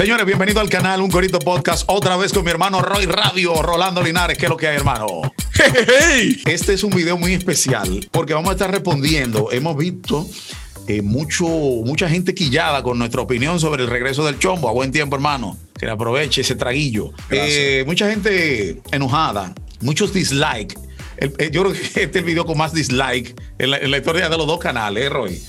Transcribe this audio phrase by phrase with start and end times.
[0.00, 1.84] Señores, bienvenido al canal Un Corito Podcast.
[1.86, 4.38] Otra vez con mi hermano Roy Radio, Rolando Linares.
[4.38, 5.20] ¿Qué es lo que hay, hermano?
[6.46, 9.52] Este es un video muy especial porque vamos a estar respondiendo.
[9.52, 10.26] Hemos visto
[10.88, 14.70] eh, mucho, mucha gente quillada con nuestra opinión sobre el regreso del chombo.
[14.70, 15.58] A buen tiempo, hermano.
[15.78, 17.12] Que le aproveche ese traguillo.
[17.28, 20.76] Eh, mucha gente enojada, muchos dislikes.
[21.18, 24.38] Eh, yo creo que este es el video con más dislike en la, historia de
[24.38, 25.42] los dos canales, Roy.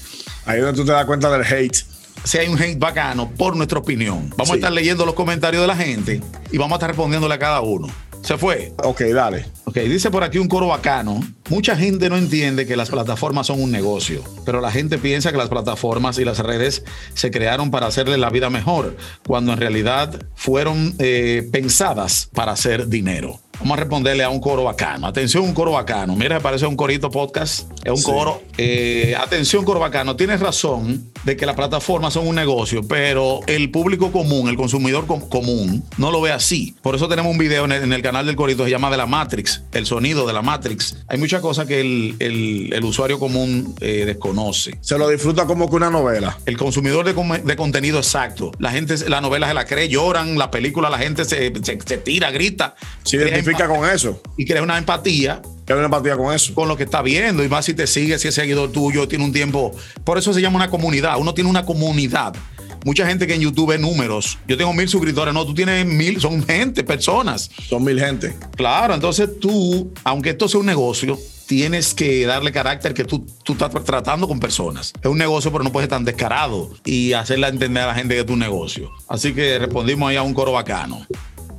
[0.43, 1.85] Ahí es donde tú te das cuenta del hate
[2.23, 4.29] si hay un hate bacano por nuestra opinión.
[4.37, 6.21] Vamos a estar leyendo los comentarios de la gente
[6.51, 7.87] y vamos a estar respondiéndole a cada uno.
[8.21, 8.73] ¿Se fue?
[8.83, 9.45] Ok, dale.
[9.71, 11.21] Ok, dice por aquí un coro bacano.
[11.49, 15.37] Mucha gente no entiende que las plataformas son un negocio, pero la gente piensa que
[15.37, 20.25] las plataformas y las redes se crearon para hacerle la vida mejor, cuando en realidad
[20.35, 23.39] fueron eh, pensadas para hacer dinero.
[23.61, 25.05] Vamos a responderle a un coro bacano.
[25.05, 26.15] Atención, un coro bacano.
[26.15, 27.69] Mira, parece un corito podcast.
[27.85, 28.41] Es un coro.
[28.57, 30.15] Eh, atención, coro bacano.
[30.15, 35.05] Tienes razón de que las plataformas son un negocio, pero el público común, el consumidor
[35.05, 36.75] común, no lo ve así.
[36.81, 39.60] Por eso tenemos un video en el, canal del corito, se llama de la Matrix,
[39.73, 40.97] el sonido de la Matrix.
[41.07, 44.77] Hay muchas cosas que el, usuario común eh, desconoce.
[44.81, 46.37] Se lo disfruta como que una novela.
[46.45, 48.51] El consumidor de, contenido exacto.
[48.59, 52.75] La gente, la novela se la cree, lloran, la película, la gente se, tira, grita.
[53.03, 53.17] Sí,
[53.67, 54.21] con eso.
[54.37, 55.41] Y crea una empatía.
[55.65, 56.53] Crea una empatía con eso.
[56.53, 57.43] Con lo que está viendo.
[57.43, 59.75] Y más si te sigue, si es seguidor tuyo, tiene un tiempo.
[60.03, 61.17] Por eso se llama una comunidad.
[61.19, 62.33] Uno tiene una comunidad.
[62.83, 64.37] Mucha gente que en YouTube ve números.
[64.47, 65.33] Yo tengo mil suscriptores.
[65.33, 66.19] No, tú tienes mil.
[66.19, 67.49] Son gente, personas.
[67.69, 68.35] Son mil gente.
[68.55, 68.93] Claro.
[68.93, 73.71] Entonces tú, aunque esto sea un negocio, tienes que darle carácter que tú, tú estás
[73.83, 74.93] tratando con personas.
[75.01, 78.15] Es un negocio, pero no puedes ser tan descarado y hacerle entender a la gente
[78.15, 78.89] que es tu negocio.
[79.09, 81.05] Así que respondimos ahí a un coro bacano.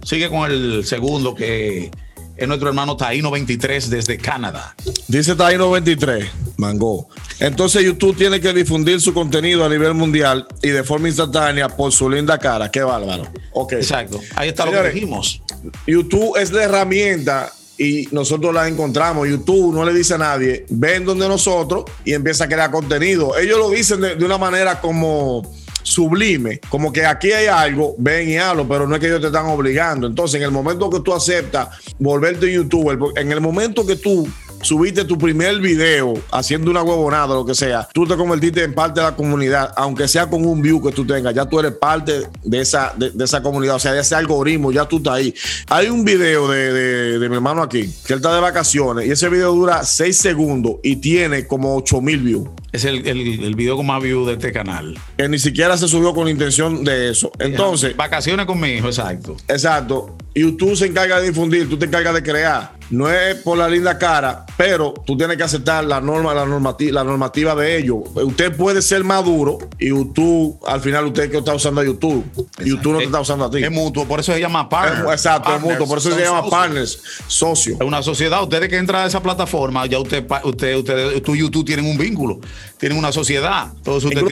[0.03, 1.91] Sigue con el segundo que
[2.37, 4.75] es nuestro hermano Taino 23 desde Canadá.
[5.09, 7.09] Dice Taino 23, Mango.
[7.39, 11.93] Entonces YouTube tiene que difundir su contenido a nivel mundial y de forma instantánea por
[11.93, 12.71] su linda cara.
[12.71, 13.29] Qué bárbaro.
[13.53, 13.75] Ok.
[13.75, 14.21] Exacto.
[14.35, 15.43] Ahí está lo que dijimos.
[15.87, 19.29] YouTube es la herramienta y nosotros la encontramos.
[19.29, 23.37] YouTube no le dice a nadie, ven donde nosotros y empieza a crear contenido.
[23.37, 25.43] Ellos lo dicen de una manera como
[25.83, 29.27] sublime, como que aquí hay algo, ven y hablo, pero no es que ellos te
[29.29, 30.07] están obligando.
[30.07, 34.29] Entonces, en el momento que tú aceptas volverte youtuber, en el momento que tú
[34.63, 39.01] subiste tu primer video haciendo una huevonada, lo que sea, tú te convertiste en parte
[39.01, 42.23] de la comunidad, aunque sea con un view que tú tengas, ya tú eres parte
[42.43, 45.35] de esa, de, esa comunidad, o sea, de ese algoritmo, ya tú estás ahí.
[45.69, 49.29] Hay un video de, de, mi hermano aquí, que él está de vacaciones, y ese
[49.29, 52.49] video dura 6 segundos y tiene como 8 mil views.
[52.73, 54.99] Es el, el, video con más views de este canal.
[55.19, 57.31] Que ni siquiera se subió con intención de eso.
[57.39, 57.95] Entonces.
[57.95, 59.37] Vacaciones con mi hijo, exacto.
[59.47, 60.17] Exacto.
[60.35, 63.99] YouTube se encarga de difundir, tú te encargas de crear no es por la linda
[63.99, 68.01] cara, pero tú tienes que aceptar la norma, la normativa, la normativa de ellos.
[68.15, 72.23] Usted puede ser maduro y YouTube, al final usted que está usando a YouTube.
[72.63, 73.65] YouTube no te está usando a ti.
[73.65, 75.11] Es mutuo, por eso se llama partner.
[75.11, 77.77] exacto, es mutuo, por eso se llama partners, socio.
[77.81, 78.43] Es una sociedad.
[78.43, 81.97] Ustedes que entran a esa plataforma, ya usted, usted, usted, tú y YouTube tienen un
[81.97, 82.41] vínculo,
[82.77, 83.73] tienen una sociedad.
[83.83, 84.31] Todos ustedes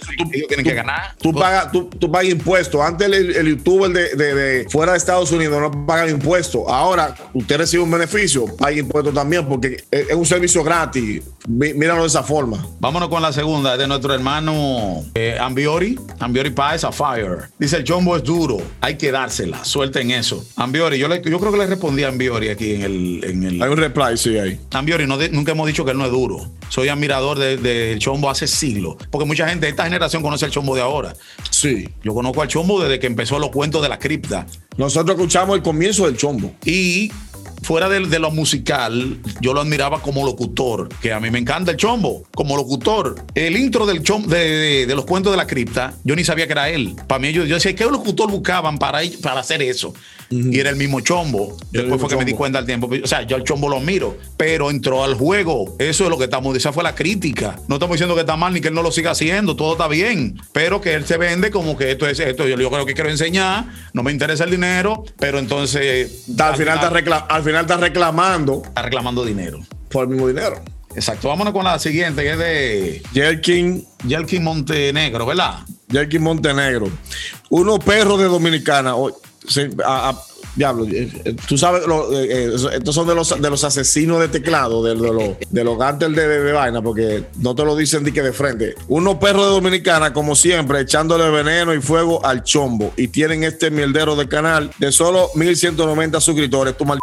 [0.48, 1.14] tienen, que ganar.
[1.16, 2.78] Tú pagas, tú, pagas impuestos.
[2.82, 6.62] Antes el, youtuber de, de, fuera de Estados Unidos no paga impuestos.
[6.68, 11.22] Ahora usted recibe un beneficio hay impuestos también, porque es un servicio gratis.
[11.48, 12.64] Míralo de esa forma.
[12.78, 15.98] Vámonos con la segunda, de nuestro hermano eh, Ambiori.
[16.18, 17.48] Ambiori Paz a Fire.
[17.58, 19.64] Dice: el chombo es duro, hay que dársela.
[19.64, 20.44] Suelten eso.
[20.56, 23.62] Ambiori, yo, yo creo que le respondí a Ambiori aquí en el, en el.
[23.62, 24.60] Hay un reply, sí, ahí.
[24.72, 26.50] Ambiori, no nunca hemos dicho que él no es duro.
[26.68, 28.96] Soy admirador del de, chombo hace siglos.
[29.10, 31.14] Porque mucha gente de esta generación conoce el chombo de ahora.
[31.50, 31.88] Sí.
[32.04, 34.46] Yo conozco al chombo desde que empezó los cuentos de la cripta.
[34.80, 36.54] Nosotros escuchamos el comienzo del chombo.
[36.64, 37.12] Y
[37.62, 41.76] fuera de, lo musical, yo lo admiraba como locutor, que a mí me encanta el
[41.76, 43.16] chombo, como locutor.
[43.34, 46.68] El intro del chombo, de, los cuentos de la cripta, yo ni sabía que era
[46.68, 46.96] él.
[47.06, 49.94] Para mí, yo, yo decía, ¿qué locutor buscaban para, para hacer eso?
[50.30, 51.56] Y era el mismo chombo.
[51.72, 52.88] Después fue que me di cuenta al tiempo.
[53.02, 55.74] O sea, yo el chombo lo miro, pero entró al juego.
[55.80, 57.56] Eso es lo que estamos, esa fue la crítica.
[57.66, 59.88] No estamos diciendo que está mal ni que él no lo siga haciendo, todo está
[59.88, 62.46] bien, pero que él se vende como que esto es esto.
[62.46, 66.26] Yo, yo creo que quiero enseñar, no me interesa el dinero, pero entonces.
[66.38, 68.62] al, final, está al final está reclamando.
[68.64, 69.60] Está reclamando dinero.
[69.90, 70.62] Por el mismo dinero.
[70.94, 71.28] Exacto.
[71.28, 73.02] Vámonos con la siguiente, que es de.
[73.12, 73.86] Jelkin.
[74.06, 75.60] Jelkin Montenegro, ¿verdad?
[75.90, 76.88] Jelkin Montenegro.
[77.50, 78.94] Unos perros de Dominicana.
[80.56, 81.82] diablo, eh, eh, tú sabes,
[82.12, 86.08] eh, estos son de los, de los asesinos de teclado, de, los, de los de,
[86.08, 88.74] de, vaina, porque no te lo dicen de que de frente.
[88.88, 92.92] Unos perros de Dominicana, como siempre, echándole veneno y fuego al chombo.
[92.96, 96.76] Y tienen este mierdero de canal de solo 1190 suscriptores.
[96.76, 96.99] Tu mal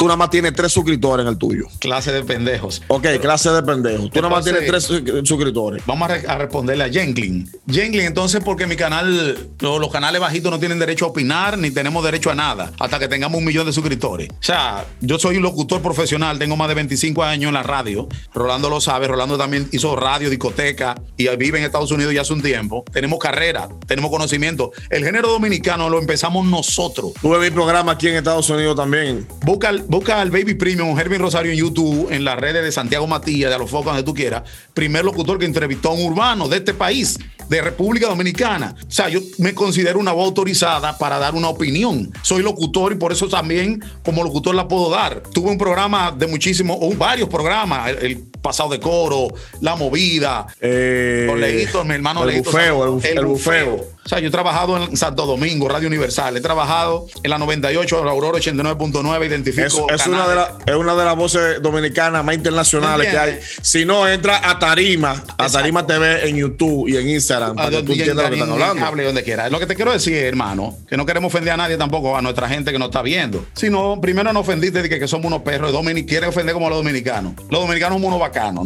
[0.00, 1.66] tú nada más tienes tres suscriptores en el tuyo.
[1.78, 2.80] Clase de pendejos.
[2.88, 4.10] Ok, clase de pendejos.
[4.10, 5.82] Tú nada más tienes tres suscriptores.
[5.84, 7.46] Vamos a, responderle a Jenklin.
[7.70, 12.02] Jenklin, entonces, porque mi canal, los, canales bajitos no tienen derecho a opinar ni tenemos
[12.02, 14.30] derecho a nada hasta que tengamos un millón de suscriptores.
[14.30, 18.08] O sea, yo soy un locutor profesional, tengo más de 25 años en la radio.
[18.32, 19.06] Rolando lo sabe.
[19.06, 22.86] Rolando también hizo radio, discoteca y vive en Estados Unidos ya hace un tiempo.
[22.90, 24.72] Tenemos carrera, tenemos conocimiento.
[24.88, 27.12] El género dominicano lo empezamos nosotros.
[27.20, 29.28] Tuve mi programa aquí en Estados Unidos también.
[29.42, 33.50] Busca, busca al Baby Premium, Hervin Rosario en YouTube, en las redes de Santiago Matías,
[33.50, 34.44] de los focos donde tú quieras.
[34.72, 38.76] Primer locutor que entrevistó a un urbano de este país, de República Dominicana.
[38.86, 42.12] O sea, yo me considero una voz autorizada para dar una opinión.
[42.22, 45.24] Soy locutor y por eso también como locutor la puedo dar.
[45.34, 49.28] Tuve un programa de muchísimos, o varios programas, el, pasado de coro,
[49.60, 53.74] la movida, eh, los leídos, mi hermano el Bufeo, el, bufeo.
[54.04, 58.04] O sea, yo he trabajado en Santo Domingo, Radio Universal, he trabajado en la 98,
[58.04, 59.90] la Aurora 89.9, identifico.
[59.90, 63.38] Es, una de es una de las voces dominicanas más internacionales que hay.
[63.62, 67.82] Si no, entra a Tarima, a Tarima TV en YouTube y en Instagram, para que
[67.82, 68.86] tú entiendas lo que están hablando.
[68.86, 69.48] Hable donde quiera.
[69.50, 72.48] Lo que te quiero decir, hermano, que no queremos ofender a nadie tampoco, a nuestra
[72.48, 73.44] gente que nos está viendo.
[73.54, 77.34] Sino, primero no ofendiste de que, somos unos perros, y quiere ofender como los dominicanos.
[77.50, 78.20] Los dominicanos somos unos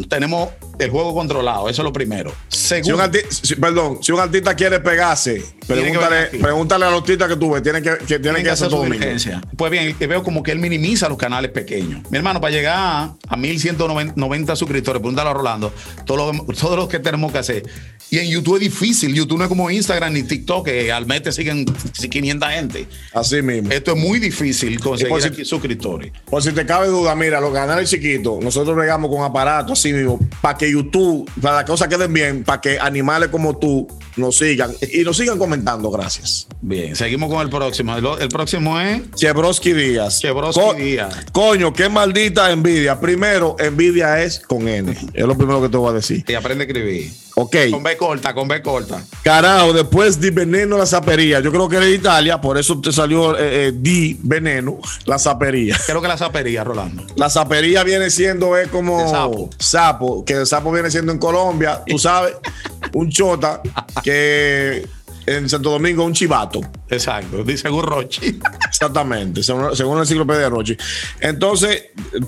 [0.08, 2.32] tenemos el juego controlado, eso es lo primero.
[2.48, 3.10] Segundo,
[3.60, 7.96] perdón, si un artista quiere pegarse Pregúntale, pregúntale a los artistas que tuve, tienen que,
[8.06, 9.40] que, tienen que hacer su diligencia.
[9.56, 12.02] Pues bien, veo como que él minimiza los canales pequeños.
[12.10, 15.72] Mi hermano, para llegar a 1190 suscriptores, pregúntale a Rolando,
[16.04, 17.62] todos los, todos los que tenemos que hacer.
[18.10, 19.14] Y en YouTube es difícil.
[19.14, 22.86] YouTube no es como Instagram ni TikTok, que al mes te siguen 500 gente.
[23.12, 23.70] Así mismo.
[23.70, 26.12] Esto es muy difícil conseguir suscriptores.
[26.26, 30.18] Por si te cabe duda, mira, los canales chiquitos, nosotros regamos con aparatos así mismo,
[30.40, 33.86] para que YouTube, para que las cosas queden bien, para que animales como tú
[34.16, 35.90] nos sigan y nos sigan comentando.
[35.90, 36.46] Gracias.
[36.60, 37.96] Bien, seguimos con el próximo.
[37.96, 40.20] El, próximo es Chebroski Díaz.
[40.20, 41.26] Chebroski Díaz.
[41.32, 43.00] Coño, qué maldita envidia.
[43.00, 44.94] Primero, envidia es con N.
[45.12, 46.24] Es lo primero que te voy a decir.
[46.26, 47.23] Y aprende a escribir.
[47.36, 47.56] Ok.
[47.70, 49.02] Con B corta, con B corta.
[49.22, 51.40] Carajo, después di veneno la sapería.
[51.40, 55.18] Yo creo que era de Italia, por eso te salió eh, eh, di veneno la
[55.18, 55.76] sapería.
[55.86, 57.04] Creo que la sapería, Rolando.
[57.16, 59.50] La sapería viene siendo es como sapo.
[59.58, 62.34] sapo, que el sapo viene siendo en Colombia, tú sabes,
[62.92, 63.60] un chota
[64.02, 64.86] que
[65.26, 66.60] en Santo Domingo un chivato.
[66.88, 68.38] Exacto, dice Rochi.
[68.68, 70.76] Exactamente, según, según la enciclopedia de Rochi.
[71.20, 71.84] Entonces,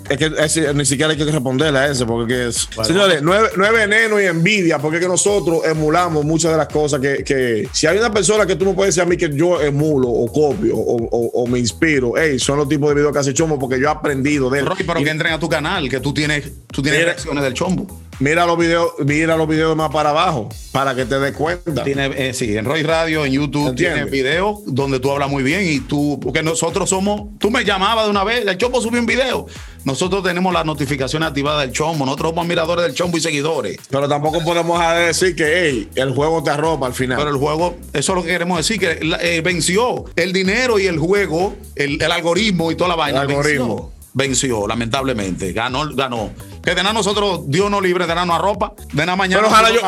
[0.08, 2.68] es que ni siquiera hay que responderle a ese, porque es.
[2.82, 7.00] señores, no es, veneno y envidia, porque es que nosotros emulamos muchas de las cosas
[7.00, 10.08] que, si hay una persona que tú no puedes decir a mí que yo emulo
[10.08, 13.78] o copio o, me inspiro, hey, son los tipos de videos que hace Chombo porque
[13.78, 14.66] yo he aprendido de él.
[14.66, 18.05] Rochi, pero que entren a tu canal, que tú tienes, tú tienes reacciones del Chombo.
[18.18, 21.84] Mira los videos, mira los videos más para abajo para que te des cuenta.
[21.84, 25.62] Tiene, eh, sí, en Roy Radio, en YouTube, tiene videos donde tú hablas muy bien
[25.66, 29.06] y tú, porque nosotros somos, tú me llamabas de una vez, el Chombo subió un
[29.06, 29.46] video.
[29.84, 33.78] Nosotros tenemos la notificación activada del Chombo, nosotros somos admiradores del Chombo y seguidores.
[33.90, 37.18] Pero tampoco podemos decir que hey, el juego te arropa al final.
[37.18, 40.86] Pero el juego, eso es lo que queremos decir, que eh, venció el dinero y
[40.86, 43.22] el juego, el, algoritmo y toda la vaina.
[43.22, 45.52] El algoritmo venció, lamentablemente.
[45.52, 46.30] Ganó, ganó.
[46.66, 48.74] Que de nada nosotros, Dios no libre, de nada no arropa.
[48.92, 49.40] De nada mañana.
[49.40, 49.80] Pero ojalá, yo,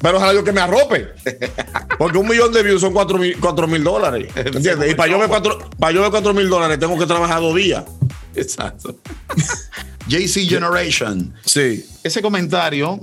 [0.00, 1.08] pero, ojalá yo que me arrope.
[1.98, 4.30] Porque un millón de views son cuatro mil, dólares.
[4.36, 4.92] ¿Entiendes?
[4.92, 7.56] Y para yo, ver cuatro, para yo ver cuatro mil dólares tengo que trabajar dos
[7.56, 7.82] días.
[8.36, 8.94] Exacto.
[10.06, 11.34] JC Generation.
[11.44, 11.84] Sí.
[12.04, 13.00] Ese comentario,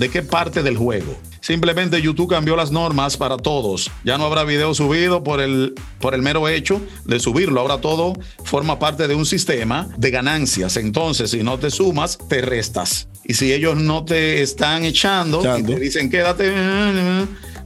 [0.00, 1.14] ¿de qué parte del juego?
[1.42, 3.90] Simplemente YouTube cambió las normas para todos.
[4.02, 7.60] Ya no habrá video subido por el, por el mero hecho de subirlo.
[7.60, 8.14] Ahora todo
[8.44, 10.78] forma parte de un sistema de ganancias.
[10.78, 13.08] Entonces, si no te sumas, te restas.
[13.24, 16.50] Y si ellos no te están echando y te dicen quédate,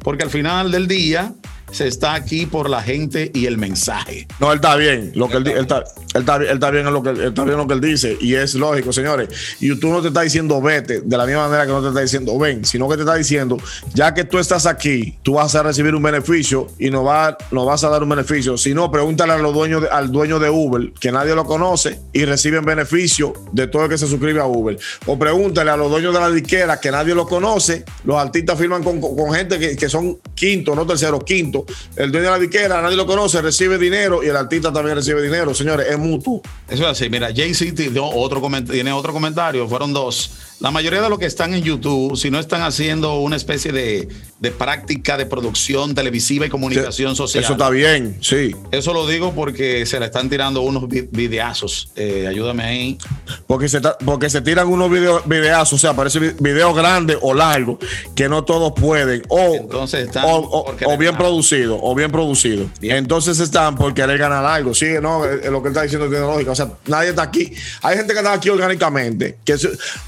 [0.03, 1.35] porque al final del día
[1.75, 4.28] se está aquí por la gente y el mensaje.
[4.38, 5.11] No, él está bien.
[5.16, 5.78] Lo que él, está,
[6.14, 8.16] él, está, él está bien en lo que él está bien lo que él dice.
[8.21, 9.28] Y es lógico, señores.
[9.61, 12.00] Y tú no te está diciendo vete de la misma manera que no te está
[12.00, 13.57] diciendo ven, sino que te está diciendo,
[13.93, 17.64] ya que tú estás aquí, tú vas a recibir un beneficio y no, va, no
[17.64, 18.57] vas a dar un beneficio.
[18.57, 22.25] Si no, pregúntale a los dueños al dueño de Uber, que nadie lo conoce, y
[22.25, 24.78] reciben beneficio de todo el que se suscribe a Uber.
[25.07, 27.85] O pregúntale a los dueños de la disquera, que nadie lo conoce.
[28.04, 29.02] Los artistas firman con,
[29.35, 31.63] gente que, que son quinto, no tercero, quinto
[31.97, 35.23] el dueño de la disquera, nadie lo conoce, recibe dinero y el artista también recibe
[35.23, 35.54] dinero.
[35.54, 36.42] Señores, es mutuo.
[36.68, 37.09] Eso es así.
[37.11, 40.30] Mira, Jay-Z tiene otro comentario, fueron dos.
[40.61, 44.09] La mayoría de los que están en YouTube, si no están haciendo una especie de
[44.41, 47.45] de práctica de producción televisiva y comunicación social.
[47.45, 48.55] Eso está bien, sí.
[48.71, 51.91] Eso lo digo porque se le están tirando unos videazos.
[51.97, 52.99] Eh, ayúdame ahí.
[53.47, 57.79] Porque se, porque se tiran unos video, videazos, o sea, parece videos grandes o largos,
[58.14, 59.23] que no todos pueden.
[59.29, 62.67] O, Entonces están o, bien producido, o bien producido.
[62.81, 64.75] Entonces están por querer ganar algo.
[64.75, 66.53] Sí, no, eh, lo que él está diciendo tiene lógica.
[66.53, 67.53] O sea, nadie está aquí.
[67.83, 69.38] Hay gente que está aquí orgánicamente.
[69.45, 69.57] Que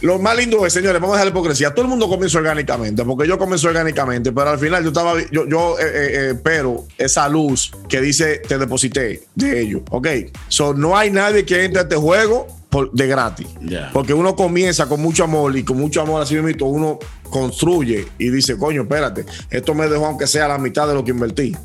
[0.01, 1.71] lo más lindo es, señores, vamos a dejar la hipocresía.
[1.71, 5.47] Todo el mundo comenzó orgánicamente, porque yo comencé orgánicamente, pero al final yo estaba, yo,
[5.49, 9.83] yo eh, pero esa luz que dice te deposité de ellos.
[9.91, 10.09] Ok.
[10.49, 12.47] So, no hay nadie que entre a este juego
[12.93, 13.47] de gratis.
[13.93, 16.99] Porque uno comienza con mucho amor y con mucho amor así mismo uno
[17.31, 21.11] construye y dice, coño, espérate, esto me dejó aunque sea la mitad de lo que
[21.13, 21.57] invertí.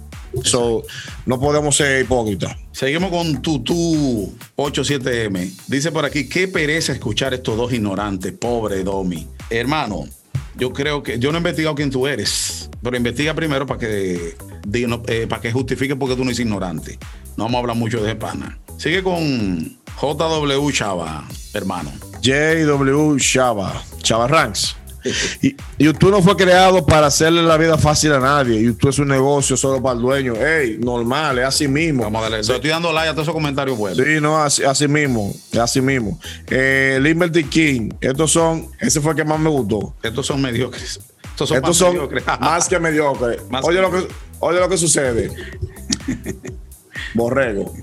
[0.44, 0.84] So,
[1.26, 2.56] no podemos ser hipócritas.
[2.72, 5.52] Seguimos con Tutu 87M.
[5.68, 9.28] Dice por aquí, qué pereza escuchar estos dos ignorantes, pobre Domi.
[9.50, 10.06] Hermano,
[10.58, 14.36] yo creo que yo no he investigado quién tú eres, pero investiga primero para que,
[14.74, 16.98] eh, para que justifique porque tú no eres ignorante.
[17.38, 18.60] No vamos a hablar mucho de pana.
[18.78, 21.92] Sigue con JW Chava, hermano.
[22.22, 24.76] JW Chava, Chava Ranks.
[25.42, 28.62] Y YouTube no fue creado para hacerle la vida fácil a nadie.
[28.62, 30.36] YouTube es un negocio solo para el dueño.
[30.36, 32.04] Ey, normal, es así mismo.
[32.04, 32.40] Vamos a darle.
[32.40, 34.06] Estoy dando like a todos esos comentarios buenos.
[34.06, 35.34] Sí, no, así, así mismo.
[35.60, 36.20] Así mismo.
[36.50, 39.96] Eh, Liberty King, estos son, ese fue el que más me gustó.
[40.04, 41.00] Estos son mediocres.
[41.24, 42.24] Estos son, más, mediocres.
[42.40, 43.42] más que mediocres.
[43.64, 44.08] oye, Lo que,
[44.40, 45.32] oye lo que sucede.
[47.14, 47.74] Borrego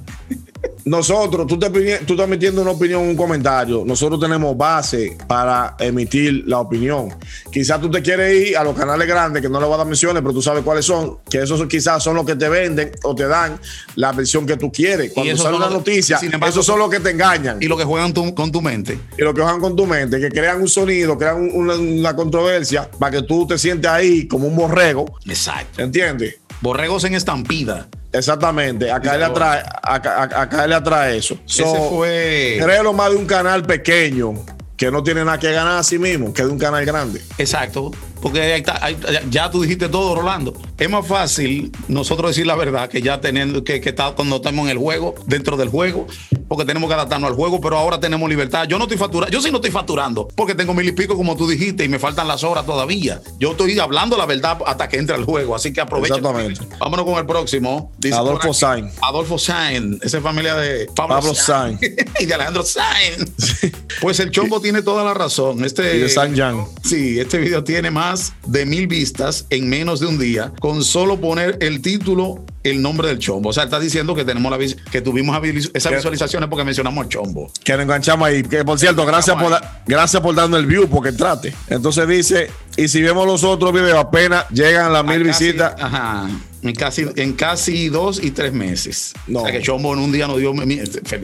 [0.84, 3.84] nosotros, tú, te, tú estás metiendo una opinión un comentario.
[3.84, 7.14] Nosotros tenemos base para emitir la opinión.
[7.52, 9.86] Quizás tú te quieres ir a los canales grandes, que no le voy a dar
[9.86, 13.14] menciones, pero tú sabes cuáles son, que esos quizás son los que te venden o
[13.14, 13.60] te dan
[13.96, 15.12] la versión que tú quieres.
[15.12, 17.58] Cuando sale una noticia, esos son los que te engañan.
[17.60, 18.98] Y los que juegan con tu mente.
[19.16, 22.90] Y los que juegan con tu mente, que crean un sonido, crean una, una controversia
[22.98, 25.18] para que tú te sientes ahí como un borrego.
[25.26, 25.82] Exacto.
[25.82, 26.36] ¿Entiendes?
[26.60, 27.88] Borregos en estampida.
[28.12, 31.38] Exactamente, acá le atrae, acá, le atrae eso.
[31.46, 32.58] Ese fue.
[32.60, 34.34] Créelo más de un canal pequeño
[34.78, 37.20] que no tiene nada que ganar a sí mismo que de un canal grande.
[37.36, 37.90] Exacto.
[38.22, 38.64] Porque
[39.28, 40.54] ya tú dijiste todo, Rolando.
[40.78, 44.70] Es más fácil nosotros decir la verdad que ya teniendo que, que cuando estamos en
[44.70, 46.06] el juego, dentro del juego,
[46.49, 48.67] porque tenemos que adaptarnos al juego, pero ahora tenemos libertad.
[48.67, 51.37] Yo no estoy facturando, yo sí no estoy facturando, porque tengo mil y pico, como
[51.37, 53.21] tú dijiste, y me faltan las horas todavía.
[53.38, 56.17] Yo estoy hablando la verdad hasta que entre al juego, así que aprovecha.
[56.17, 56.67] Exactamente.
[56.78, 57.93] Vámonos con el próximo.
[58.12, 58.90] Adolfo Sain.
[59.02, 61.78] Adolfo Sain, esa es familia de Pablo, Sain.
[62.21, 63.33] y de Alejandro Sain.
[64.00, 65.64] pues el chombo tiene toda la razón.
[65.64, 66.64] Este, y de San Jan.
[66.83, 71.21] Sí, este video tiene más de mil vistas en menos de un día con solo
[71.21, 73.50] poner el título, el nombre del chombo.
[73.50, 74.58] O sea, está diciendo que tenemos la
[74.90, 75.38] que tuvimos
[75.75, 77.50] esas visualizaciones porque mencionamos al chombo.
[77.64, 78.42] Que nos enganchamos ahí.
[78.42, 79.52] Que por cierto, gracias por,
[79.87, 81.54] gracias por darnos el view porque trate.
[81.68, 85.75] Entonces dice, y si vemos los otros videos, apenas llegan a las mil visitas.
[85.78, 86.28] Ajá.
[86.60, 89.14] En casi, en casi dos y tres meses.
[89.28, 89.40] No.
[89.40, 90.52] O sea que Chombo en un día nos dio.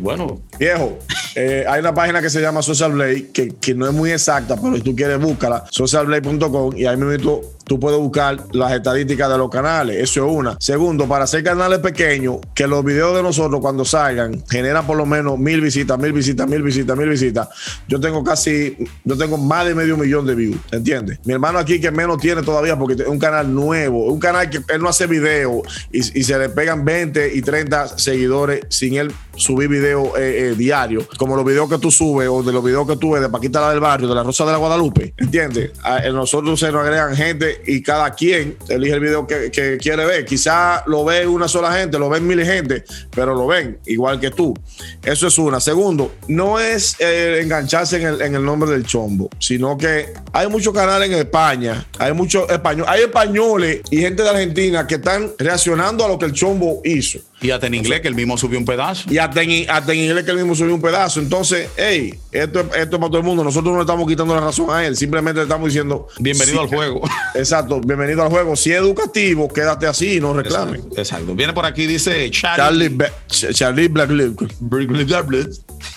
[0.01, 0.41] Bueno.
[0.59, 0.99] Viejo,
[1.35, 4.57] eh, hay una página que se llama Social Blade, que, que no es muy exacta,
[4.57, 5.65] pero si tú quieres, búscala.
[5.71, 9.97] Socialblade.com y ahí me meto tú puedes buscar las estadísticas de los canales.
[9.97, 10.57] Eso es una.
[10.61, 15.07] Segundo, para hacer canales pequeños, que los videos de nosotros cuando salgan generan por lo
[15.07, 17.49] menos mil visitas, mil visitas, mil visitas, mil visitas.
[17.89, 21.19] Yo tengo casi, yo tengo más de medio millón de views, ¿entiendes?
[21.25, 24.61] Mi hermano aquí que menos tiene todavía porque es un canal nuevo, un canal que
[24.69, 29.69] él no hace video y, se le pegan 20 y 30 seguidores sin él subir
[29.69, 32.97] video eh, eh, diario, como los videos que tú subes o de los videos que
[32.97, 35.73] tú ves de Paquita la del Barrio, de la Rosa de la Guadalupe, ¿entiendes?
[35.83, 40.25] A, nosotros se nos agregan gente y cada quien elige el video que, quiere ver.
[40.25, 42.85] Quizá lo ve una sola gente, lo ven mil gente,
[43.15, 44.55] pero lo ven igual que tú.
[45.03, 45.61] Eso es una.
[45.61, 50.49] Segundo, no es eh, engancharse en el, en el, nombre del chombo, sino que hay
[50.49, 55.33] muchos canales en España, hay muchos españoles, hay españoles y gente de Argentina que están
[55.39, 57.21] reaccionando a lo que el chombo hizo.
[57.45, 59.13] Y hasta en inglés, que el mismo subió un pedazo.
[59.13, 61.21] Y hasta en, inglés, que el mismo subió un pedazo.
[61.21, 63.45] Entonces, hey, esto, esto es para todo el mundo.
[63.45, 64.97] Nosotros no le estamos quitando la razón a él.
[64.97, 66.09] Simplemente le estamos diciendo.
[66.19, 67.03] Bienvenido al juego.
[67.35, 68.57] Exacto, bienvenido al juego.
[68.57, 70.81] Si es educativo, quédate así y no reclame.
[70.97, 71.35] Exacto.
[71.35, 72.97] Viene por aquí, dice Charlie.
[73.29, 74.11] Charlie, Black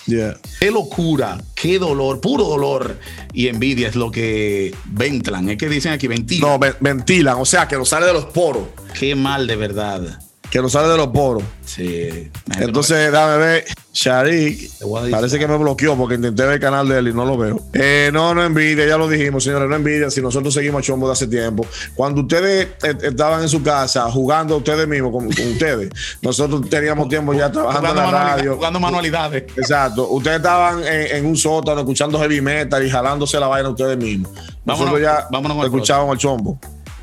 [0.04, 0.36] Yeah.
[0.60, 2.98] Qué locura, qué dolor, puro dolor
[3.32, 5.48] y envidia es lo que ventilan.
[5.48, 6.60] Es que dicen aquí, ventilan.
[6.60, 8.64] No, ventilan, o sea, que lo sale de los poros.
[8.98, 11.42] Qué mal de verdad que no sale de los poros.
[11.64, 12.30] Sí.
[12.58, 13.64] Entonces, dame ver.
[13.92, 14.70] Sharik,
[15.10, 17.60] parece que me bloqueó porque intenté ver el canal de él y no lo veo.
[17.72, 20.08] Eh, no, no envidia, ya lo dijimos, señores, no envidia.
[20.08, 24.08] Si nosotros seguimos a Chombo de hace tiempo, cuando ustedes eh, estaban en su casa
[24.10, 25.90] jugando ustedes mismos con, ustedes,
[26.22, 28.54] nosotros teníamos tiempo ya trabajando en la radio.
[28.54, 29.44] Jugando manualidades.
[29.56, 30.08] Exacto.
[30.10, 34.30] Ustedes estaban en, un sótano escuchando heavy metal y jalándose la vaina ustedes mismos.
[34.64, 36.58] Nosotros ya vámonos escuchábamos al Chombo.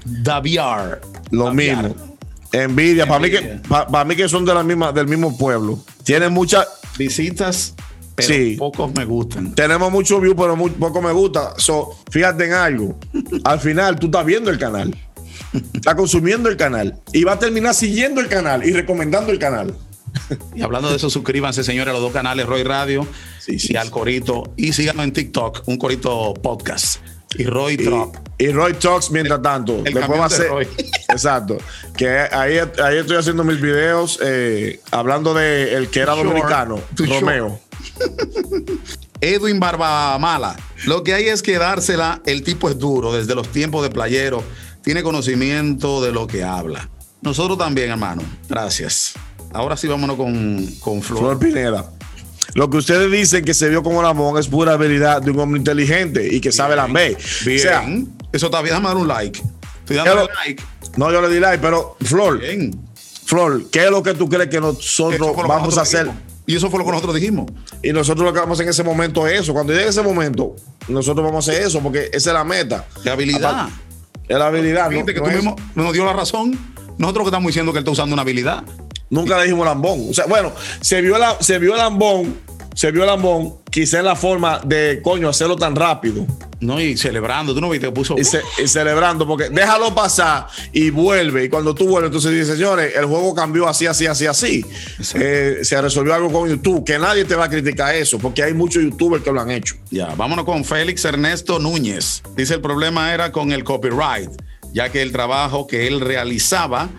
[0.05, 1.01] Daviar.
[1.31, 1.83] Lo Daviar.
[1.83, 2.14] mismo.
[2.63, 5.79] Envidia, para mí que para mí que son de la misma del mismo pueblo.
[6.03, 6.65] Tienen mucha
[6.97, 7.73] Visitas,
[8.15, 8.55] pero Sí.
[8.57, 9.53] pocos me gustan.
[9.53, 11.53] tenemos mucho view, pero muy poco me gusta.
[11.57, 12.97] So, fíjate en algo.
[13.43, 14.95] Al final tú estás viendo el canal.
[15.73, 19.75] Estás consumiendo el canal y va a terminar siguiendo el canal y recomendando el canal.
[20.55, 23.05] Y hablando de eso, suscríbanse, señores, a los dos canales, Roy Radio
[23.39, 23.89] Sí, sí, y al.
[23.91, 24.53] Corito.
[24.55, 26.99] Y síganos en TikTok, un Corito Podcast.
[27.37, 28.15] Y Roy Trop.
[28.37, 29.77] Y, y Roy Talks mientras tanto.
[29.77, 30.49] El Después camión va a de ser.
[30.49, 30.67] Roy.
[31.09, 31.57] Exacto.
[31.95, 37.05] Que ahí, ahí estoy haciendo mis videos eh, hablando de el que era dominicano, Too.
[37.05, 37.59] Romeo.
[39.21, 40.55] Edwin Barbamala.
[40.85, 42.21] Lo que hay es que dársela.
[42.25, 44.43] El tipo es duro desde los tiempos de playero.
[44.81, 46.89] Tiene conocimiento de lo que habla.
[47.21, 48.21] Nosotros también, hermano.
[48.47, 49.13] Gracias.
[49.51, 51.19] Ahora sí, vámonos con, con Flor.
[51.19, 51.89] Flor Pineda.
[52.53, 55.57] Lo que ustedes dicen que se vio como Lamón es pura habilidad de un hombre
[55.59, 57.15] inteligente y que sabe la Bien.
[57.17, 57.83] O sea,
[58.31, 58.75] Eso está bien.
[58.75, 59.41] Déjame dar un like.
[59.79, 60.63] Estoy Ya dando lo- like.
[60.97, 62.77] no yo le di like, pero Flor, Bien.
[63.25, 66.05] Flor, ¿qué es lo que tú crees que nosotros que vamos nosotros a hacer?
[66.05, 66.23] dijimos.
[66.47, 67.51] Y eso fue lo que nosotros dijimos.
[67.81, 69.53] Y nosotros lo que vamos a hacer en ese momento es eso.
[69.53, 70.55] Cuando llegue ese momento,
[70.87, 72.85] nosotros vamos a hacer eso porque esa es la meta.
[73.03, 73.67] De habilidad.
[74.27, 74.91] Es la habilidad.
[74.91, 75.05] ¿no?
[75.05, 76.57] Que No tú mismo nos dio la razón.
[76.99, 78.63] Nosotros que estamos diciendo que él está usando una habilidad.
[79.09, 80.07] Nunca le dijimos lambón.
[80.09, 82.39] O sea, bueno, se vio, la, se vio el lambón,
[82.73, 86.25] se vio el lambón, quizá en la forma de, coño, hacerlo tan rápido
[86.59, 87.53] No, y celebrando.
[87.53, 88.15] Tú no viste que puso.
[88.17, 91.45] y, ce- y celebrando, porque déjalo pasar y vuelve.
[91.45, 94.65] Y cuando tú vuelves, entonces dices, señores, el juego cambió así, así, así, así.
[95.13, 98.53] Eh, se resolvió algo con YouTube, que nadie te va a criticar eso, porque hay
[98.53, 99.75] muchos youtubers que lo han hecho.
[99.91, 102.23] Ya, vámonos con Félix Ernesto Núñez.
[102.35, 104.29] Dice el problema era con el copyright,
[104.73, 106.89] ya que el trabajo que él realizaba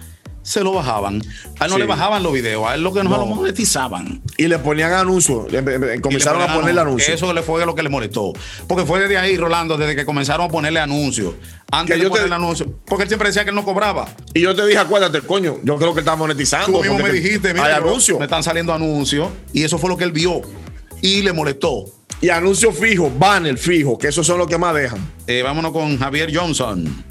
[0.47, 1.21] se lo bajaban.
[1.59, 1.81] A él no Sí.
[1.83, 3.17] le bajaban los videos, a él lo que no, No.
[3.19, 4.23] lo monetizaban.
[4.37, 5.47] Y le ponían anuncios,
[6.01, 7.09] comenzaron a ponerle anuncios.
[7.17, 8.33] Eso le fue lo que le molestó.
[8.69, 11.35] Porque fue desde ahí, Rolando, desde que comenzaron a ponerle anuncios.
[11.73, 12.69] Antes Que de yo te- anuncios.
[12.87, 14.07] Porque él siempre decía que él no cobraba.
[14.35, 16.79] Y yo te dije, acuérdate, coño, yo creo que está monetizando.
[16.79, 18.19] Tú mismo me dijiste, mira, hay anuncios.
[18.19, 19.29] me están saliendo anuncios.
[19.53, 20.43] Y eso fue lo que él vio.
[21.03, 21.87] Y le molestó.
[22.21, 24.99] Y anuncios fijos, banner fijo, que esos son los que más dejan.
[25.27, 27.05] Eh, vámonos con Javier Johnson.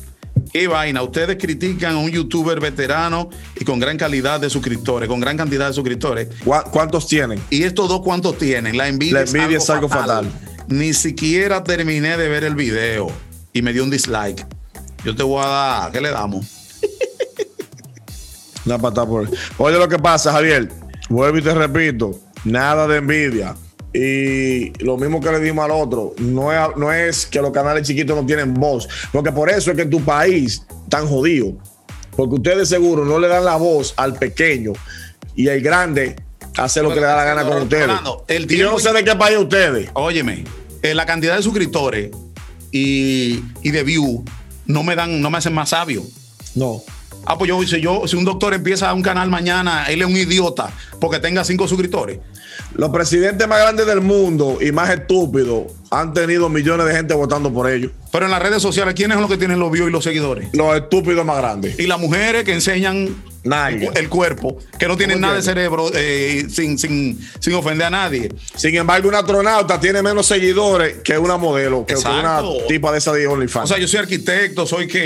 [0.55, 1.03] ¿Qué vaina?
[1.03, 5.67] Ustedes critican a un youtuber veterano y con gran calidad de suscriptores, con gran cantidad
[5.67, 6.29] de suscriptores.
[6.45, 7.41] ¿Cuá- ¿Cuántos tienen?
[7.49, 8.77] ¿Y estos dos cuántos tienen?
[8.77, 10.31] La envidia, La envidia es algo fatal.
[10.69, 13.11] Ni siquiera terminé de ver el video
[13.51, 14.47] y me dio un dislike.
[15.03, 16.45] Yo te voy a dar, ¿qué le damos?
[18.65, 19.29] Una patada por.
[19.57, 20.71] Oye, lo que pasa, Javier.
[21.09, 23.57] Vuelvo y te repito: nada de envidia.
[23.97, 27.87] Y lo mismo que le dimos al otro, no es, no es que los canales
[27.87, 31.53] chiquitos no tienen voz, porque por eso es que en tu país tan jodido,
[32.17, 34.73] porque ustedes seguro no le dan la voz al pequeño
[35.33, 36.17] y el grande
[36.57, 37.89] hace lo que le da la gana con ustedes.
[38.27, 39.89] El Y yo no sé de qué país ustedes.
[39.93, 40.43] Óyeme,
[40.81, 42.11] eh, la cantidad de suscriptores
[42.73, 44.25] y, y de view
[44.65, 46.03] no me dan, no me hacen más sabio.
[46.53, 46.83] No.
[47.25, 50.15] Ah, pues yo, si yo, si un doctor empieza un canal mañana, él es un
[50.15, 52.19] idiota porque tenga cinco suscriptores.
[52.75, 57.51] Los presidentes más grandes del mundo y más estúpidos han tenido millones de gente votando
[57.51, 57.91] por ellos.
[58.11, 60.49] Pero en las redes sociales, ¿quiénes son los que tienen los views y los seguidores?
[60.53, 61.79] Los estúpidos más grandes.
[61.79, 63.15] Y las mujeres que enseñan
[63.95, 67.89] El cuerpo, que no tienen ¿Cómo nada de cerebro eh, sin, sin, sin ofender a
[67.91, 68.29] nadie.
[68.55, 72.57] Sin embargo, un astronauta tiene menos seguidores que una modelo, que que una Exacto.
[72.67, 73.69] tipa de esa de O OnlyFans.
[73.69, 74.99] sea, yo soy arquitecto, soy que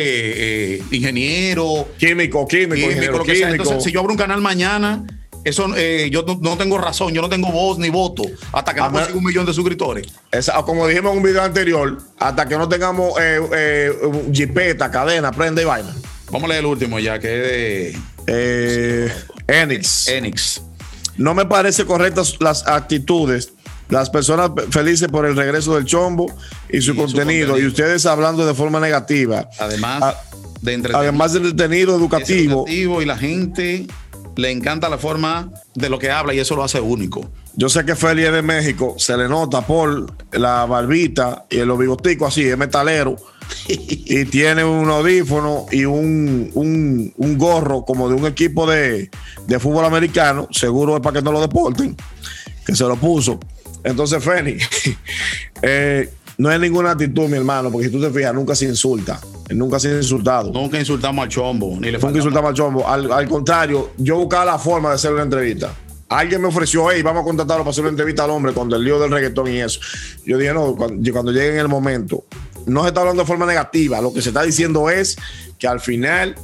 [0.77, 3.47] eh, ingeniero, químico, químico, químico, ingeniero lo que sea.
[3.47, 3.63] químico.
[3.63, 5.05] Entonces, si yo abro un canal mañana,
[5.43, 8.79] eso eh, yo no, no tengo razón, yo no tengo voz ni voto hasta que
[8.79, 8.97] no A ver.
[9.01, 10.07] consiga un millón de suscriptores.
[10.31, 13.91] Esa- como dijimos en un video anterior, hasta que no tengamos eh, eh,
[14.33, 15.93] jipeta, cadena, prende y vaina.
[16.31, 17.97] Vamos a leer el último ya, que es
[18.31, 19.11] Eh,
[19.47, 20.07] Enix.
[20.07, 20.61] Enix.
[21.17, 23.53] No me parece correctas las actitudes.
[23.89, 26.27] Las personas felices por el regreso del chombo
[26.69, 27.59] y su, contenido, contenido.
[27.59, 29.49] y ustedes hablando de forma negativa.
[29.59, 30.15] Además Ah,
[30.61, 30.99] de.
[30.99, 33.87] Además entretenido, es educativo, educativo y la gente
[34.35, 37.29] le encanta la forma de lo que habla y eso lo hace único.
[37.55, 41.77] yo sé que Feli es de México, se le nota por la barbita y los
[41.79, 43.15] bigoticos así, es metalero.
[43.67, 49.09] Y tiene un audífono y un, un- un gorro como de un equipo de,
[49.47, 51.95] de fútbol americano, seguro es para que no lo deporten,
[52.65, 53.39] que se lo puso.
[53.83, 54.57] Entonces, Feni,
[55.61, 59.19] eh, no es ninguna actitud, mi hermano, porque si tú te fijas, nunca se insulta,
[59.49, 60.51] nunca se ha insultado.
[60.51, 62.87] Nunca insultamos al chombo, ni le Nunca insultamos al chombo.
[62.87, 65.73] Al, al contrario, yo buscaba la forma de hacer una entrevista.
[66.07, 68.83] Alguien me ofreció, hey, vamos a contratarlo para hacer una entrevista al hombre con el
[68.83, 69.79] lío del reggaetón y eso.
[70.25, 72.23] Yo dije, no, cuando, cuando llegue en el momento,
[72.69, 74.01] no se está hablando de forma negativa.
[74.01, 75.17] Lo que se está diciendo es
[75.57, 76.35] que al final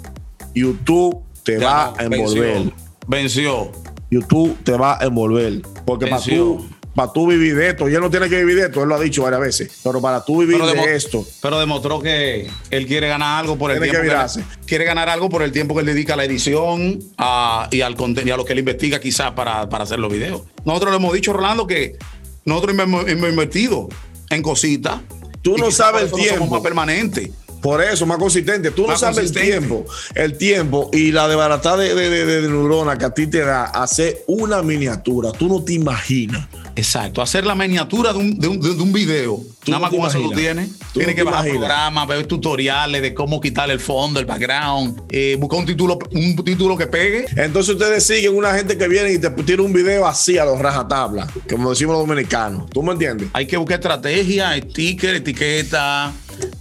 [0.53, 2.53] YouTube te Ya va no, a envolver.
[2.55, 2.73] Venció.
[3.07, 3.71] venció.
[4.11, 5.61] YouTube te va a envolver.
[5.85, 7.89] Porque para tú, para tú vivir de esto.
[7.89, 9.79] Y él no tiene que vivir de esto, él lo ha dicho varias veces.
[9.83, 13.71] Pero para tú vivir Pero de esto, Pero demostró que él quiere ganar algo por
[13.71, 14.11] el Tiene que tiempo.
[14.13, 14.43] virarse.
[14.65, 17.95] quiere ganar algo por el tiempo que él dedica a la edición a- y al
[17.95, 20.43] contenido, a lo que él investiga quizás para, para hacer los videos.
[20.63, 21.97] Nosotros le hemos dicho, Rolando, que
[22.45, 23.89] nosotros hemos invertido
[24.29, 25.01] en cositas.
[25.45, 26.47] Tú no sabes el no tiempo.
[26.47, 27.29] más permanentes.
[27.61, 28.71] por eso, más consistente.
[28.71, 32.97] Tú no sabes el tiempo, el tiempo y la desbaratada de, de, de, de neurona
[32.97, 35.31] que a ti te da hacer una miniatura.
[35.31, 36.47] Tú no te imaginas.
[36.75, 39.39] Exacto, hacer la miniatura de un, de un, de un video.
[39.67, 40.77] Nada más con eso tú tienes.
[40.93, 45.01] Tú Tienes no que bajar programas, ver tutoriales de cómo quitar el fondo, el background,
[45.09, 47.25] eh, buscar un título, un título que pegue.
[47.35, 50.59] Entonces ustedes siguen una gente que viene y te tira un video así a los
[50.59, 52.69] rajatabla, como decimos los dominicanos.
[52.69, 53.29] ¿Tú me entiendes?
[53.33, 56.13] Hay que buscar estrategia, sticker, etiqueta,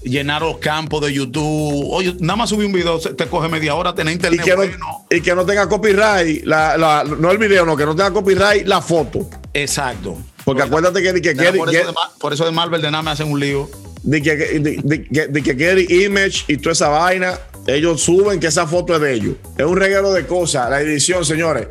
[0.02, 1.88] llenar los campos de YouTube.
[1.90, 5.06] Oye, nada más subir un video, te coge media hora, tener Y internet que, no,
[5.10, 8.66] y que no tenga copyright, la, la- no el video, no, que no tenga copyright
[8.66, 9.28] la foto.
[9.52, 10.18] Exacto.
[10.44, 13.02] Porque acuérdate que, que, que, por, que- eso de, por eso de Marvel de nada
[13.02, 13.70] me hacen un lío.
[14.02, 18.66] de que, de, de- que Getty Image y toda esa vaina, ellos suben que esa
[18.66, 19.36] foto es de ellos.
[19.56, 20.68] Es un reguero de cosas.
[20.68, 21.68] La edición, señores.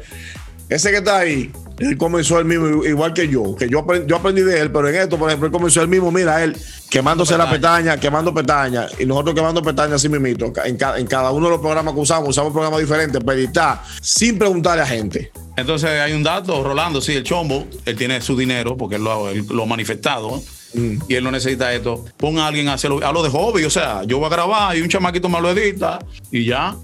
[0.69, 3.55] Ese que está ahí, él comenzó el mismo, igual que yo.
[3.55, 5.87] Que yo aprendí, yo aprendí de él, pero en esto, por ejemplo, él comenzó el
[5.87, 6.11] mismo.
[6.11, 6.55] Mira, él
[6.89, 8.91] quemándose la pestaña, quemando pestañas.
[8.99, 10.51] Y nosotros quemando pestañas así mismito.
[10.63, 13.81] En, ca- en cada uno de los programas que usamos, usamos programas diferentes para editar,
[14.01, 15.31] sin preguntarle a gente.
[15.57, 19.29] Entonces hay un dato, Rolando, sí, el chombo, él tiene su dinero porque él lo,
[19.29, 20.41] él lo ha manifestado
[20.75, 21.03] Mm.
[21.07, 22.03] y él no necesita esto.
[22.17, 24.75] Pon a alguien a hacerlo, a lo de hobby, o sea, yo voy a grabar
[24.75, 25.99] y un chamaquito me lo edita
[26.31, 26.75] y ya.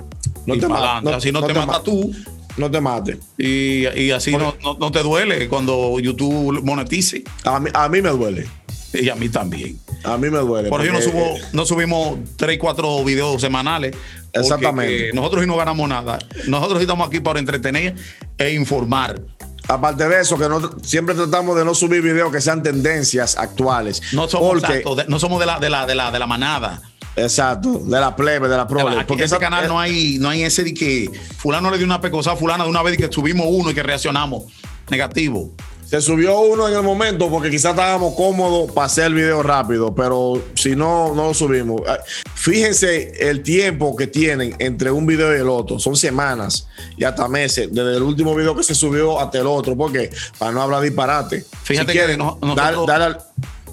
[0.46, 1.10] No y te ma- pa'lante.
[1.10, 2.12] no- así no, no te, te matas ma- tú
[2.60, 3.18] No te mates.
[3.38, 7.24] y, y así no, no- no te duele cuando YouTube monetice.
[7.46, 8.48] A mí, a mí me duele.
[8.94, 9.80] Y a mí también.
[10.04, 10.70] A mí me duele.
[10.70, 13.96] Por eso no, subo, no subimos 3, 4 videos semanales.
[14.34, 15.12] Exactamente.
[15.14, 16.20] nosotros sí no ganamos nada.
[16.48, 17.96] Nosotros estamos aquí para entretener
[18.38, 19.22] e informar.
[19.68, 24.02] Aparte de eso, que no, siempre tratamos de no subir videos que sean tendencias actuales.
[24.14, 26.26] No somos, porque, exacto, de, no somos de, la, de, la, de, la, de la
[26.26, 26.82] manada.
[27.24, 29.00] Exacto, de la plebe, de la Aquí prole.
[29.02, 31.86] en Porque ese esa- canal no hay, no hay ese de que fulano le dio
[31.86, 34.44] una pecosa a fulana de una vez y que subimos uno y que reaccionamos
[34.90, 35.52] negativo.
[35.86, 39.96] Se subió uno en el momento porque quizás estábamos cómodos para hacer el video rápido,
[39.96, 41.82] pero si no, no lo subimos.
[41.88, 41.98] Ah,
[42.36, 45.78] Fíjense el tiempo que tienen entre un video y el otro.
[45.80, 49.76] Son semanas y hasta meses, desde el último video que se subió hasta el otro,
[49.76, 51.44] porque para no hablar disparate.
[51.64, 53.18] Fíjate si que dar- nosotros- dar al-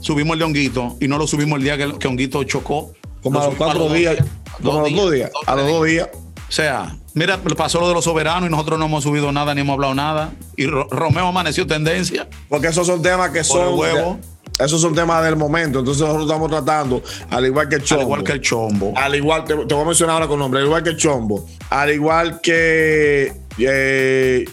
[0.00, 2.92] Subimos el de Honguito y no lo subimos el día que, que Honguito chocó.
[3.26, 4.16] Como a los cuatro días,
[4.62, 6.08] como a los dos días, a los dos días.
[6.48, 9.62] O sea, mira, pasó lo de los soberanos y nosotros no hemos subido nada ni
[9.62, 10.30] hemos hablado nada.
[10.56, 12.28] Y Ro- Romeo amaneció tendencia.
[12.48, 13.76] Porque esos son temas que son.
[13.78, 14.18] huevo.
[14.58, 15.80] Esos son temas del momento.
[15.80, 18.00] Entonces nosotros estamos tratando, al igual que el chombo.
[18.00, 18.92] Al igual que el chombo.
[18.96, 21.46] Al igual, te, te voy a mencionar ahora con nombre, al igual que el chombo.
[21.68, 24.44] Al igual que eh,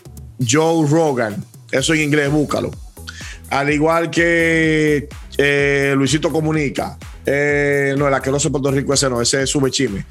[0.46, 1.46] Joe Rogan.
[1.72, 2.72] Eso en inglés, búscalo.
[3.50, 5.08] Al igual que
[5.38, 6.98] eh, Luisito Comunica.
[7.26, 10.06] Eh, no, el asqueroso de Puerto Rico, ese no, ese es sube chisme.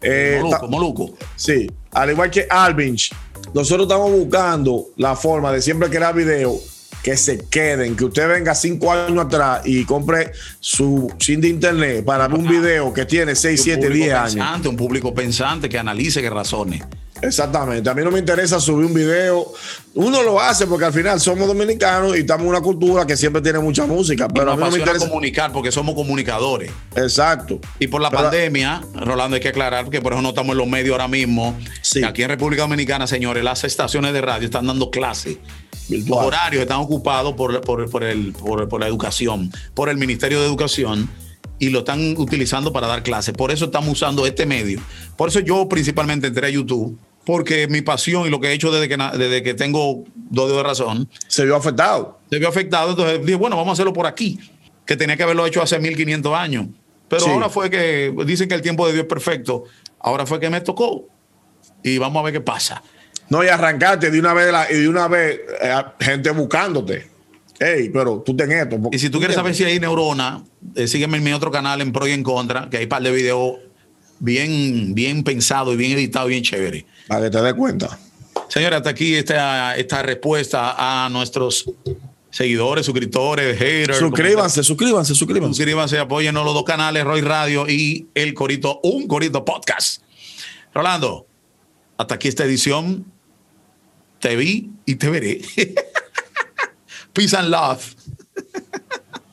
[0.00, 1.14] Eh, Moluco, Moluco.
[1.36, 3.12] Sí, al igual que Alvinch,
[3.54, 6.60] nosotros estamos buscando la forma de siempre crear videos
[7.02, 12.04] que se queden, que usted venga cinco años atrás y compre su sin de internet
[12.04, 14.34] para ver un video que tiene 6, Un 7, público 10 años.
[14.34, 16.82] pensante, Un público pensante que analice, que razone.
[17.22, 17.88] Exactamente.
[17.88, 19.52] A mí no me interesa subir un video.
[19.94, 23.40] Uno lo hace porque al final somos dominicanos y estamos en una cultura que siempre
[23.42, 25.08] tiene mucha música, pero a mí no me interesa.
[25.08, 26.70] comunicar porque somos comunicadores.
[26.94, 27.58] Exacto.
[27.78, 30.58] Y por la Pero- pandemia, Rolando, hay que aclarar que por eso no estamos en
[30.58, 31.56] los medios ahora mismo.
[31.82, 32.04] Sí.
[32.04, 35.38] Aquí en República Dominicana, señores, las estaciones de radio están dando clases.
[35.88, 40.40] Los horarios están ocupados por, por- por el, por, por la educación, por el Ministerio
[40.40, 41.08] de Educación,
[41.58, 43.32] y lo están utilizando para dar clases.
[43.34, 44.80] Por eso estamos usando este medio.
[45.16, 48.70] Por eso yo principalmente entré a YouTube, porque mi pasión y lo que he hecho
[48.70, 52.20] desde que, desde que tengo dos de razón, Se vio afectado.
[52.30, 52.90] se vio afectado.
[52.90, 54.38] Entonces dije, bueno, vamos a hacerlo por aquí,
[54.86, 56.66] que tenía que haberlo hecho hace 1500 años.
[57.08, 57.30] Pero Sí.
[57.30, 59.64] ahora fue que dicen que el tiempo de Dios es perfecto.
[60.00, 61.06] Ahora fue que me tocó.
[61.82, 62.82] Y vamos a ver qué pasa.
[63.28, 67.08] No, y arrancarte de una vez la- y de una vez eh, gente buscándote.
[67.58, 68.78] Ey, pero tú ten esto.
[68.92, 71.90] Y si tú quieres saber si hay neurona, eh, sígueme en mi otro canal en
[71.92, 73.54] Pro y en Contra, que hay un par de videos
[74.18, 76.86] bien, bien pensados y bien editados, bien chévere.
[77.08, 77.98] Para que te des cuenta.
[78.48, 81.64] Señores, hasta aquí esta, esta respuesta a nuestros
[82.30, 83.98] seguidores, suscriptores, haters.
[83.98, 85.56] Suscríbanse, suscríbanse, suscríbanse.
[85.56, 90.02] Suscríbanse, apóyennos los dos canales, Roy Radio y el Corito, un Corito Podcast.
[90.74, 91.26] Rolando,
[91.96, 93.04] hasta aquí esta edición.
[94.20, 95.40] Te vi y te veré.
[97.12, 97.94] Peace and love.